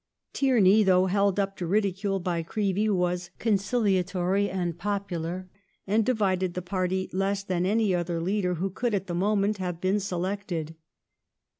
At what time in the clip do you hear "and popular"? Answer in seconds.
4.49-5.47